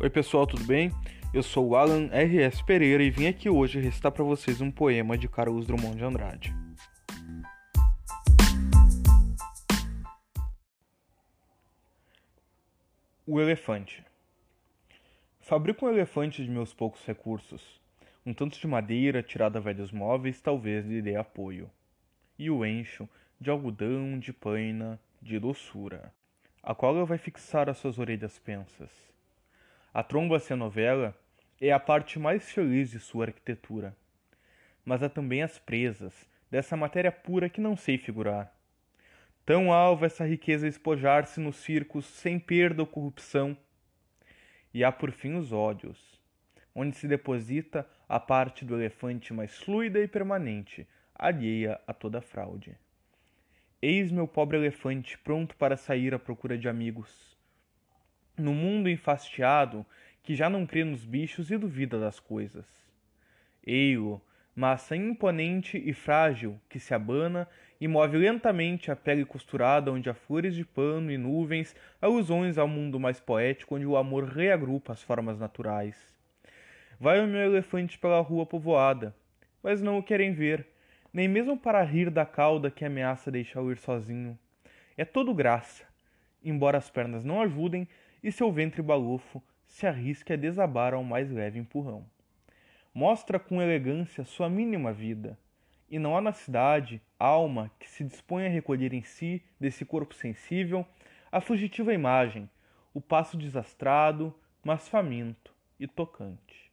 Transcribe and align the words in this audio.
Oi 0.00 0.10
pessoal, 0.10 0.44
tudo 0.44 0.64
bem? 0.64 0.90
Eu 1.32 1.40
sou 1.40 1.68
o 1.68 1.76
Alan 1.76 2.08
R.S. 2.10 2.62
Pereira 2.64 3.02
e 3.02 3.10
vim 3.10 3.28
aqui 3.28 3.48
hoje 3.48 3.78
recitar 3.78 4.10
para 4.10 4.24
vocês 4.24 4.60
um 4.60 4.68
poema 4.68 5.16
de 5.16 5.28
Carlos 5.28 5.68
Drummond 5.68 5.96
de 5.96 6.04
Andrade. 6.04 6.54
O 13.24 13.40
elefante. 13.40 14.04
Fabrico 15.40 15.86
um 15.86 15.90
elefante 15.90 16.42
de 16.42 16.50
meus 16.50 16.74
poucos 16.74 17.06
recursos. 17.06 17.80
Um 18.26 18.34
tanto 18.34 18.58
de 18.58 18.66
madeira 18.66 19.22
tirada 19.22 19.60
a 19.60 19.62
velhos 19.62 19.92
móveis 19.92 20.40
talvez 20.40 20.84
lhe 20.84 21.00
dê 21.00 21.14
apoio. 21.14 21.70
E 22.36 22.50
o 22.50 22.66
encho 22.66 23.08
de 23.40 23.48
algodão, 23.48 24.18
de 24.18 24.32
paina, 24.32 25.00
de 25.22 25.38
doçura. 25.38 26.12
A 26.64 26.74
cola 26.74 27.04
vai 27.04 27.16
fixar 27.16 27.70
as 27.70 27.78
suas 27.78 27.96
orelhas 27.96 28.40
pensas 28.40 29.13
a 29.94 30.02
tromba 30.02 30.42
novela 30.56 31.16
é 31.60 31.70
a 31.70 31.78
parte 31.78 32.18
mais 32.18 32.50
feliz 32.50 32.90
de 32.90 32.98
sua 32.98 33.26
arquitetura. 33.26 33.96
Mas 34.84 35.04
há 35.04 35.08
também 35.08 35.40
as 35.40 35.56
presas, 35.56 36.28
dessa 36.50 36.76
matéria 36.76 37.12
pura 37.12 37.48
que 37.48 37.60
não 37.60 37.76
sei 37.76 37.96
figurar. 37.96 38.52
Tão 39.46 39.72
alva 39.72 40.06
essa 40.06 40.26
riqueza 40.26 40.66
espojar-se 40.66 41.38
nos 41.38 41.54
circos 41.58 42.06
sem 42.06 42.40
perda 42.40 42.82
ou 42.82 42.88
corrupção. 42.88 43.56
E 44.72 44.82
há 44.82 44.90
por 44.90 45.12
fim 45.12 45.34
os 45.36 45.52
ódios, 45.52 46.20
onde 46.74 46.96
se 46.96 47.06
deposita 47.06 47.88
a 48.08 48.18
parte 48.18 48.64
do 48.64 48.74
elefante 48.74 49.32
mais 49.32 49.56
fluida 49.56 50.00
e 50.00 50.08
permanente, 50.08 50.88
alheia 51.14 51.80
a 51.86 51.94
toda 51.94 52.20
fraude. 52.20 52.76
Eis 53.80 54.10
meu 54.10 54.26
pobre 54.26 54.56
elefante 54.56 55.16
pronto 55.18 55.54
para 55.54 55.76
sair 55.76 56.12
à 56.12 56.18
procura 56.18 56.58
de 56.58 56.68
amigos 56.68 57.34
no 58.36 58.52
mundo 58.52 58.88
enfastiado 58.88 59.84
que 60.22 60.34
já 60.34 60.48
não 60.48 60.66
crê 60.66 60.84
nos 60.84 61.04
bichos 61.04 61.50
e 61.50 61.56
duvida 61.56 61.98
das 62.00 62.18
coisas. 62.18 62.66
Ei-o, 63.66 64.20
massa 64.54 64.96
imponente 64.96 65.82
e 65.84 65.92
frágil 65.92 66.58
que 66.68 66.78
se 66.78 66.94
abana 66.94 67.48
e 67.80 67.88
move 67.88 68.16
lentamente 68.16 68.90
a 68.90 68.96
pele 68.96 69.24
costurada 69.24 69.92
onde 69.92 70.08
há 70.08 70.14
flores 70.14 70.54
de 70.54 70.64
pano 70.64 71.10
e 71.10 71.18
nuvens, 71.18 71.74
alusões 72.00 72.56
ao 72.56 72.68
mundo 72.68 72.98
mais 72.98 73.20
poético 73.20 73.76
onde 73.76 73.86
o 73.86 73.96
amor 73.96 74.24
reagrupa 74.24 74.92
as 74.92 75.02
formas 75.02 75.38
naturais. 75.38 76.14
Vai 76.98 77.20
o 77.20 77.26
meu 77.26 77.40
elefante 77.40 77.98
pela 77.98 78.20
rua 78.20 78.46
povoada, 78.46 79.14
mas 79.62 79.82
não 79.82 79.98
o 79.98 80.02
querem 80.02 80.32
ver, 80.32 80.66
nem 81.12 81.28
mesmo 81.28 81.58
para 81.58 81.82
rir 81.82 82.10
da 82.10 82.24
cauda 82.24 82.70
que 82.70 82.84
ameaça 82.84 83.30
deixá-lo 83.30 83.72
ir 83.72 83.78
sozinho. 83.78 84.38
É 84.96 85.04
todo 85.04 85.34
graça, 85.34 85.84
embora 86.42 86.78
as 86.78 86.88
pernas 86.88 87.24
não 87.24 87.42
ajudem 87.42 87.88
e 88.24 88.32
seu 88.32 88.50
ventre 88.50 88.80
balofo 88.80 89.42
se 89.66 89.86
arrisque 89.86 90.32
a 90.32 90.36
desabar 90.36 90.94
ao 90.94 91.04
mais 91.04 91.30
leve 91.30 91.58
empurrão. 91.58 92.06
Mostra 92.94 93.38
com 93.38 93.60
elegância 93.60 94.24
sua 94.24 94.48
mínima 94.48 94.94
vida, 94.94 95.38
e 95.90 95.98
não 95.98 96.16
há 96.16 96.22
na 96.22 96.32
cidade 96.32 97.02
alma 97.18 97.70
que 97.78 97.88
se 97.88 98.02
dispõe 98.02 98.46
a 98.46 98.48
recolher 98.48 98.94
em 98.94 99.02
si, 99.02 99.42
desse 99.60 99.84
corpo 99.84 100.14
sensível, 100.14 100.86
a 101.30 101.38
fugitiva 101.38 101.92
imagem, 101.92 102.48
o 102.94 103.00
passo 103.00 103.36
desastrado, 103.36 104.34
mas 104.64 104.88
faminto 104.88 105.54
e 105.78 105.86
tocante. 105.86 106.72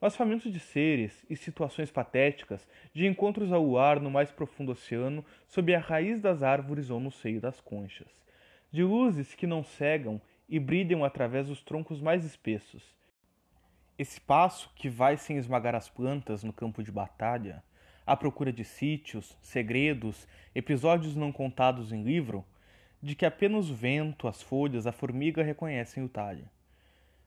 Mas 0.00 0.14
faminto 0.14 0.50
de 0.50 0.60
seres 0.60 1.24
e 1.28 1.36
situações 1.36 1.90
patéticas, 1.90 2.68
de 2.94 3.06
encontros 3.06 3.52
ao 3.52 3.64
luar 3.64 3.98
no 3.98 4.10
mais 4.10 4.30
profundo 4.30 4.70
oceano, 4.72 5.24
sob 5.48 5.74
a 5.74 5.80
raiz 5.80 6.20
das 6.20 6.44
árvores 6.44 6.90
ou 6.90 7.00
no 7.00 7.10
seio 7.10 7.40
das 7.40 7.60
conchas, 7.60 8.22
de 8.70 8.84
luzes 8.84 9.34
que 9.34 9.46
não 9.46 9.64
cegam 9.64 10.20
e 10.52 10.60
brilham 10.60 11.02
através 11.02 11.48
dos 11.48 11.62
troncos 11.62 11.98
mais 11.98 12.26
espessos. 12.26 12.94
Esse 13.98 14.20
passo 14.20 14.70
que 14.76 14.86
vai 14.86 15.16
sem 15.16 15.38
esmagar 15.38 15.74
as 15.74 15.88
plantas 15.88 16.44
no 16.44 16.52
campo 16.52 16.82
de 16.82 16.92
batalha, 16.92 17.64
à 18.06 18.14
procura 18.14 18.52
de 18.52 18.62
sítios, 18.62 19.34
segredos, 19.40 20.28
episódios 20.54 21.16
não 21.16 21.32
contados 21.32 21.90
em 21.90 22.02
livro, 22.02 22.44
de 23.00 23.14
que 23.14 23.24
apenas 23.24 23.70
o 23.70 23.74
vento, 23.74 24.28
as 24.28 24.42
folhas, 24.42 24.86
a 24.86 24.92
formiga 24.92 25.42
reconhecem 25.42 26.04
o 26.04 26.08
talhe, 26.08 26.44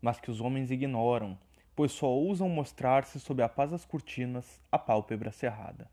mas 0.00 0.20
que 0.20 0.30
os 0.30 0.40
homens 0.40 0.70
ignoram, 0.70 1.36
pois 1.74 1.90
só 1.90 2.06
ousam 2.06 2.48
mostrar-se 2.48 3.18
sob 3.18 3.42
a 3.42 3.48
paz 3.48 3.72
das 3.72 3.84
cortinas, 3.84 4.60
a 4.70 4.78
pálpebra 4.78 5.32
cerrada. 5.32 5.90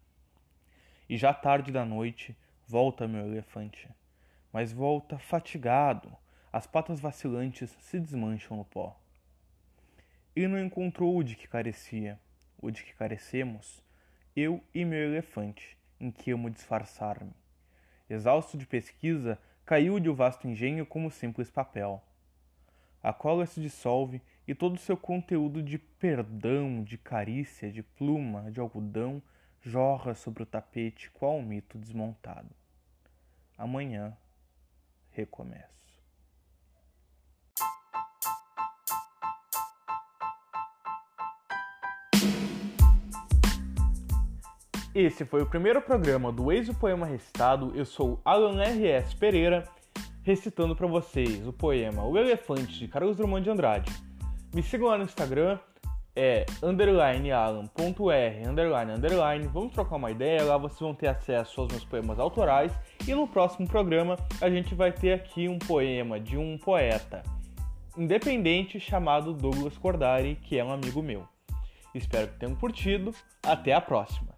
E 1.09 1.17
já 1.17 1.33
tarde 1.33 1.71
da 1.71 1.83
noite, 1.83 2.37
volta 2.67 3.07
meu 3.07 3.25
elefante, 3.25 3.89
mas 4.53 4.71
volta 4.71 5.17
fatigado, 5.17 6.15
as 6.55 6.65
patas 6.65 7.01
vacilantes 7.01 7.69
se 7.81 7.99
desmancham 7.99 8.55
no 8.55 8.63
pó. 8.63 8.97
Ele 10.33 10.47
não 10.47 10.57
encontrou 10.57 11.17
o 11.17 11.21
de 11.21 11.35
que 11.35 11.49
carecia, 11.49 12.17
o 12.57 12.71
de 12.71 12.81
que 12.81 12.93
carecemos, 12.93 13.83
eu 14.33 14.63
e 14.73 14.85
meu 14.85 14.99
elefante, 14.99 15.77
em 15.99 16.09
que 16.09 16.31
amo 16.31 16.49
disfarçar-me. 16.49 17.33
Exausto 18.09 18.57
de 18.57 18.65
pesquisa, 18.65 19.37
caiu-lhe 19.65 20.07
o 20.07 20.15
vasto 20.15 20.47
engenho 20.47 20.85
como 20.85 21.11
simples 21.11 21.51
papel. 21.51 22.01
A 23.03 23.11
cola 23.11 23.45
se 23.45 23.59
dissolve 23.59 24.21
e 24.47 24.55
todo 24.55 24.75
o 24.75 24.79
seu 24.79 24.95
conteúdo 24.95 25.61
de 25.61 25.77
perdão, 25.77 26.85
de 26.85 26.97
carícia, 26.97 27.69
de 27.69 27.83
pluma, 27.83 28.49
de 28.49 28.61
algodão 28.61 29.21
jorra 29.59 30.15
sobre 30.15 30.43
o 30.43 30.45
tapete 30.45 31.11
qual 31.11 31.35
um 31.35 31.43
mito 31.43 31.77
desmontado. 31.77 32.55
Amanhã 33.57 34.17
recomeça. 35.11 35.84
Esse 44.95 45.25
foi 45.25 45.41
o 45.41 45.45
primeiro 45.45 45.81
programa 45.81 46.31
do 46.31 46.49
Ex 46.53 46.69
o 46.69 46.73
Poema 46.73 47.05
Recitado. 47.05 47.73
Eu 47.75 47.83
sou 47.83 48.21
Alan 48.23 48.63
R.S. 48.63 49.13
Pereira, 49.13 49.67
recitando 50.23 50.73
para 50.73 50.87
vocês 50.87 51.45
o 51.45 51.51
poema 51.51 52.05
O 52.05 52.17
Elefante 52.17 52.79
de 52.79 52.87
Carlos 52.87 53.17
Drummond 53.17 53.43
de 53.43 53.49
Andrade. 53.49 53.91
Me 54.53 54.63
sigam 54.63 54.87
lá 54.87 54.97
no 54.97 55.03
Instagram, 55.03 55.59
é 56.15 56.45
underline 56.63 57.29
alan.r 57.29 58.47
underline 58.47 58.93
underline. 58.93 59.47
Vamos 59.47 59.73
trocar 59.73 59.97
uma 59.97 60.11
ideia, 60.11 60.45
lá 60.45 60.57
vocês 60.57 60.79
vão 60.79 60.95
ter 60.95 61.07
acesso 61.07 61.59
aos 61.59 61.69
meus 61.73 61.83
poemas 61.83 62.17
autorais. 62.17 62.71
E 63.05 63.13
no 63.13 63.27
próximo 63.27 63.67
programa 63.67 64.15
a 64.39 64.49
gente 64.49 64.73
vai 64.73 64.93
ter 64.93 65.11
aqui 65.11 65.49
um 65.49 65.59
poema 65.59 66.21
de 66.21 66.37
um 66.37 66.57
poeta 66.57 67.21
independente 67.97 68.79
chamado 68.79 69.33
Douglas 69.33 69.77
Cordari, 69.77 70.37
que 70.41 70.57
é 70.57 70.63
um 70.63 70.71
amigo 70.71 71.03
meu. 71.03 71.27
Espero 71.93 72.29
que 72.29 72.39
tenham 72.39 72.55
curtido. 72.55 73.13
Até 73.43 73.73
a 73.73 73.81
próxima! 73.81 74.34